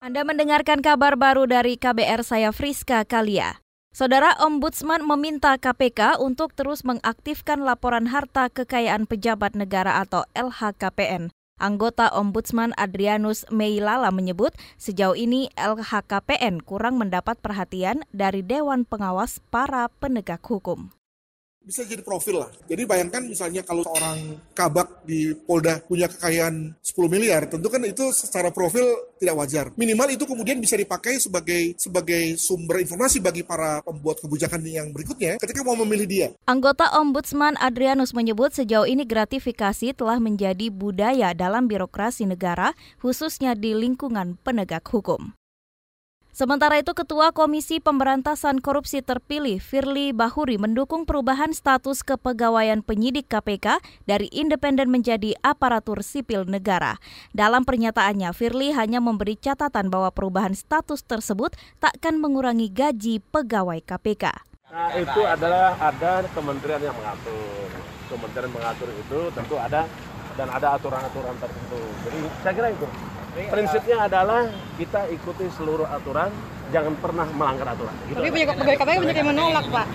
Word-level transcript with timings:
Anda 0.00 0.24
mendengarkan 0.24 0.80
kabar 0.80 1.12
baru 1.20 1.44
dari 1.44 1.76
KBR 1.76 2.24
saya 2.24 2.56
Friska 2.56 3.04
Kalia. 3.04 3.60
Saudara 3.92 4.32
Ombudsman 4.40 5.04
meminta 5.04 5.60
KPK 5.60 6.16
untuk 6.24 6.56
terus 6.56 6.88
mengaktifkan 6.88 7.60
laporan 7.60 8.08
harta 8.08 8.48
kekayaan 8.48 9.04
pejabat 9.04 9.52
negara 9.52 10.00
atau 10.00 10.24
LHKPN. 10.32 11.28
Anggota 11.60 12.08
Ombudsman 12.16 12.72
Adrianus 12.80 13.44
Meilala 13.52 14.08
menyebut 14.08 14.56
sejauh 14.80 15.12
ini 15.12 15.52
LHKPN 15.60 16.64
kurang 16.64 16.96
mendapat 16.96 17.36
perhatian 17.36 18.00
dari 18.08 18.40
Dewan 18.40 18.88
Pengawas 18.88 19.44
para 19.52 19.92
penegak 20.00 20.40
hukum 20.48 20.96
bisa 21.70 21.86
jadi 21.86 22.02
profil 22.02 22.42
lah. 22.42 22.50
Jadi 22.66 22.82
bayangkan 22.82 23.22
misalnya 23.22 23.62
kalau 23.62 23.86
seorang 23.86 24.42
kabak 24.58 25.06
di 25.06 25.38
Polda 25.46 25.78
punya 25.86 26.10
kekayaan 26.10 26.74
10 26.82 27.06
miliar, 27.06 27.46
tentu 27.46 27.70
kan 27.70 27.78
itu 27.86 28.10
secara 28.10 28.50
profil 28.50 28.82
tidak 29.22 29.38
wajar. 29.38 29.64
Minimal 29.78 30.18
itu 30.18 30.26
kemudian 30.26 30.58
bisa 30.58 30.74
dipakai 30.74 31.22
sebagai 31.22 31.78
sebagai 31.78 32.34
sumber 32.34 32.82
informasi 32.82 33.22
bagi 33.22 33.46
para 33.46 33.78
pembuat 33.86 34.18
kebijakan 34.18 34.66
yang 34.66 34.90
berikutnya 34.90 35.38
ketika 35.38 35.62
mau 35.62 35.78
memilih 35.78 36.10
dia. 36.10 36.28
Anggota 36.50 36.90
Ombudsman 36.98 37.54
Adrianus 37.62 38.10
menyebut 38.10 38.50
sejauh 38.50 38.90
ini 38.90 39.06
gratifikasi 39.06 39.94
telah 39.94 40.18
menjadi 40.18 40.74
budaya 40.74 41.30
dalam 41.38 41.70
birokrasi 41.70 42.26
negara, 42.26 42.74
khususnya 42.98 43.54
di 43.54 43.78
lingkungan 43.78 44.34
penegak 44.42 44.82
hukum. 44.90 45.39
Sementara 46.40 46.80
itu, 46.80 46.96
Ketua 46.96 47.36
Komisi 47.36 47.84
Pemberantasan 47.84 48.64
Korupsi 48.64 49.04
terpilih 49.04 49.60
Firly 49.60 50.16
Bahuri 50.16 50.56
mendukung 50.56 51.04
perubahan 51.04 51.52
status 51.52 52.00
kepegawaian 52.00 52.80
penyidik 52.80 53.28
KPK 53.28 53.76
dari 54.08 54.24
independen 54.32 54.88
menjadi 54.88 55.36
aparatur 55.44 56.00
sipil 56.00 56.48
negara. 56.48 56.96
Dalam 57.36 57.68
pernyataannya, 57.68 58.32
Firly 58.32 58.72
hanya 58.72 59.04
memberi 59.04 59.36
catatan 59.36 59.92
bahwa 59.92 60.08
perubahan 60.16 60.56
status 60.56 61.04
tersebut 61.04 61.60
takkan 61.76 62.16
mengurangi 62.16 62.72
gaji 62.72 63.20
pegawai 63.20 63.84
KPK. 63.84 64.32
Nah, 64.72 64.96
itu 64.96 65.20
adalah 65.20 65.76
ada 65.76 66.24
kementerian 66.32 66.80
yang 66.80 66.96
mengatur. 66.96 67.68
Kementerian 68.08 68.48
mengatur 68.48 68.88
itu 68.88 69.18
tentu 69.36 69.60
ada 69.60 69.84
dan 70.40 70.48
ada 70.48 70.80
aturan-aturan 70.80 71.36
tertentu. 71.36 71.80
Jadi 72.08 72.20
saya 72.40 72.52
kira 72.56 72.72
itu. 72.72 72.88
Prinsipnya 73.30 74.10
adalah 74.10 74.50
kita 74.74 75.06
ikuti 75.14 75.46
seluruh 75.54 75.86
aturan, 75.86 76.34
jangan 76.74 76.94
pernah 76.98 77.26
melanggar 77.30 77.78
aturan. 77.78 77.94
Gitu 78.10 78.18
Tapi 78.18 78.28
banyak 78.30 78.48
pegawai 78.58 78.78
KPK 78.82 78.98
banyak 79.06 79.16
yang 79.22 79.30
menolak, 79.30 79.64
Pak. 79.70 79.86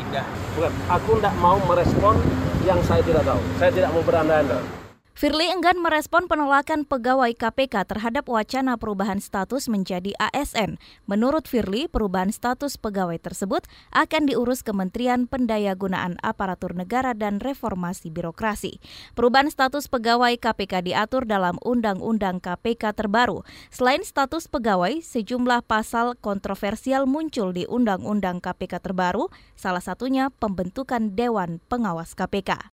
Bukan, 0.55 0.71
aku 0.87 1.11
tidak 1.19 1.35
mau 1.43 1.57
merespon 1.67 2.15
yang 2.63 2.79
saya 2.87 3.03
tidak 3.03 3.27
tahu. 3.27 3.41
Saya 3.59 3.71
tidak 3.75 3.91
mau 3.91 4.03
berandai-andai. 4.07 4.84
Firly 5.15 5.47
enggan 5.47 5.79
merespon 5.79 6.27
penolakan 6.27 6.83
pegawai 6.83 7.31
KPK 7.39 7.87
terhadap 7.87 8.27
wacana 8.27 8.75
perubahan 8.75 9.23
status 9.23 9.71
menjadi 9.71 10.11
ASN. 10.19 10.75
Menurut 11.07 11.47
Firly, 11.47 11.87
perubahan 11.87 12.35
status 12.35 12.75
pegawai 12.75 13.15
tersebut 13.23 13.63
akan 13.95 14.27
diurus 14.27 14.59
Kementerian 14.59 15.23
Pendayagunaan 15.23 16.19
Aparatur 16.19 16.75
Negara 16.75 17.15
dan 17.15 17.39
Reformasi 17.39 18.11
Birokrasi. 18.11 18.83
Perubahan 19.15 19.47
status 19.47 19.87
pegawai 19.87 20.35
KPK 20.35 20.83
diatur 20.83 21.23
dalam 21.23 21.63
Undang-Undang 21.63 22.43
KPK 22.43 22.91
terbaru. 22.91 23.47
Selain 23.71 24.03
status 24.03 24.51
pegawai, 24.51 24.99
sejumlah 24.99 25.63
pasal 25.63 26.19
kontroversial 26.19 27.07
muncul 27.07 27.55
di 27.55 27.63
Undang-Undang 27.63 28.43
KPK 28.43 28.83
terbaru, 28.83 29.31
salah 29.55 29.79
satunya 29.79 30.27
pembentukan 30.27 31.15
Dewan 31.15 31.63
Pengawas 31.71 32.11
KPK. 32.19 32.74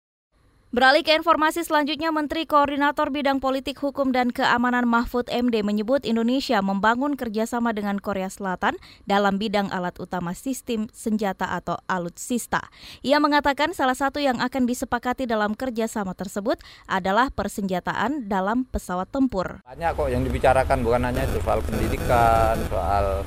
Beralih 0.70 1.02
ke 1.02 1.18
informasi 1.18 1.66
selanjutnya, 1.66 2.14
Menteri 2.14 2.46
Koordinator 2.46 3.10
Bidang 3.10 3.42
Politik 3.42 3.82
Hukum 3.82 4.14
dan 4.14 4.30
Keamanan 4.30 4.86
Mahfud 4.86 5.26
MD 5.26 5.66
menyebut 5.66 6.06
Indonesia 6.06 6.62
membangun 6.62 7.18
kerjasama 7.18 7.74
dengan 7.74 7.98
Korea 7.98 8.30
Selatan 8.30 8.78
dalam 9.10 9.42
bidang 9.42 9.74
alat 9.74 9.98
utama 9.98 10.38
sistem 10.38 10.86
senjata 10.94 11.58
atau 11.58 11.82
alutsista. 11.90 12.70
Ia 13.02 13.18
mengatakan 13.18 13.74
salah 13.74 13.98
satu 13.98 14.22
yang 14.22 14.38
akan 14.46 14.70
disepakati 14.70 15.26
dalam 15.26 15.58
kerjasama 15.58 16.14
tersebut 16.14 16.62
adalah 16.86 17.34
persenjataan 17.34 18.30
dalam 18.30 18.70
pesawat 18.70 19.10
tempur. 19.10 19.66
Banyak 19.66 19.98
kok 19.98 20.14
yang 20.14 20.22
dibicarakan 20.22 20.86
bukan 20.86 21.02
hanya 21.02 21.26
itu 21.26 21.42
soal 21.42 21.66
pendidikan, 21.66 22.62
soal 22.70 23.26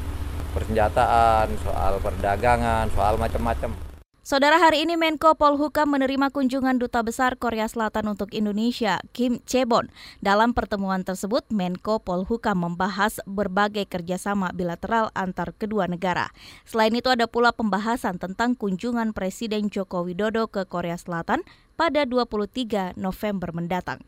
persenjataan, 0.54 1.50
soal 1.66 1.98
perdagangan, 1.98 2.86
soal 2.94 3.18
macam-macam. 3.18 3.91
Saudara 4.22 4.54
hari 4.54 4.86
ini 4.86 4.94
Menko 4.94 5.34
Polhukam 5.34 5.98
menerima 5.98 6.30
kunjungan 6.30 6.78
Duta 6.78 7.02
Besar 7.02 7.34
Korea 7.34 7.66
Selatan 7.66 8.06
untuk 8.14 8.30
Indonesia, 8.30 9.02
Kim 9.10 9.42
Chebon. 9.50 9.90
Dalam 10.22 10.54
pertemuan 10.54 11.02
tersebut, 11.02 11.42
Menko 11.50 11.98
Polhukam 11.98 12.62
membahas 12.62 13.18
berbagai 13.26 13.82
kerjasama 13.90 14.54
bilateral 14.54 15.10
antar 15.18 15.50
kedua 15.58 15.90
negara. 15.90 16.30
Selain 16.62 16.94
itu 16.94 17.10
ada 17.10 17.26
pula 17.26 17.50
pembahasan 17.50 18.22
tentang 18.22 18.54
kunjungan 18.54 19.10
Presiden 19.10 19.74
Joko 19.74 20.06
Widodo 20.06 20.46
ke 20.46 20.70
Korea 20.70 20.94
Selatan 20.94 21.42
pada 21.74 22.06
23 22.06 22.94
November 22.94 23.50
mendatang. 23.50 24.06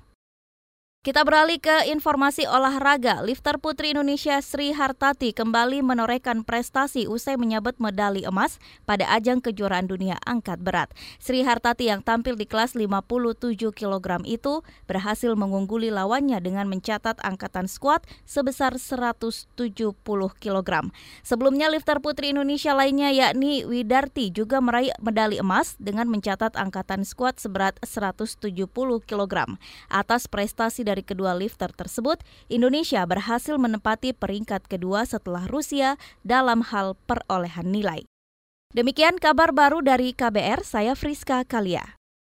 Kita 1.04 1.20
beralih 1.20 1.60
ke 1.60 1.92
informasi 1.92 2.48
olahraga. 2.48 3.20
Lifter 3.20 3.60
putri 3.60 3.92
Indonesia 3.92 4.40
Sri 4.40 4.72
Hartati 4.72 5.36
kembali 5.36 5.84
menorehkan 5.84 6.48
prestasi 6.48 7.04
usai 7.04 7.36
menyabet 7.36 7.76
medali 7.76 8.24
emas 8.24 8.56
pada 8.88 9.04
ajang 9.12 9.44
kejuaraan 9.44 9.84
dunia 9.84 10.16
angkat 10.24 10.64
berat. 10.64 10.88
Sri 11.20 11.44
Hartati 11.44 11.92
yang 11.92 12.00
tampil 12.00 12.40
di 12.40 12.48
kelas 12.48 12.72
57 12.72 13.36
kg 13.76 14.24
itu 14.24 14.64
berhasil 14.88 15.36
mengungguli 15.36 15.92
lawannya 15.92 16.40
dengan 16.40 16.72
mencatat 16.72 17.20
angkatan 17.20 17.68
skuad 17.68 18.00
sebesar 18.24 18.80
170 18.80 19.52
kg. 20.40 20.70
Sebelumnya 21.20 21.68
lifter 21.68 22.00
putri 22.00 22.32
Indonesia 22.32 22.72
lainnya 22.72 23.12
yakni 23.12 23.68
Widarti 23.68 24.32
juga 24.32 24.64
meraih 24.64 24.96
medali 25.04 25.36
emas 25.36 25.76
dengan 25.76 26.08
mencatat 26.08 26.56
angkatan 26.56 27.04
skuad 27.04 27.36
seberat 27.36 27.76
170 27.84 28.40
kg. 29.04 29.34
Atas 29.92 30.32
prestasi 30.32 30.80
dari 30.80 30.93
dari 30.94 31.02
kedua 31.02 31.34
lifter 31.34 31.74
tersebut, 31.74 32.22
Indonesia 32.46 33.02
berhasil 33.02 33.58
menempati 33.58 34.14
peringkat 34.14 34.70
kedua 34.70 35.02
setelah 35.02 35.50
Rusia 35.50 35.98
dalam 36.22 36.62
hal 36.62 36.94
perolehan 37.10 37.74
nilai. 37.74 38.06
Demikian 38.70 39.18
kabar 39.18 39.50
baru 39.50 39.82
dari 39.82 40.14
KBR, 40.14 40.62
saya 40.62 40.94
Friska 40.94 41.42
Kalia. 41.42 41.98